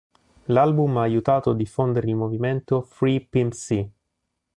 [0.45, 3.87] L'album ha aiutato a diffondere il movimento "Free Pimp C".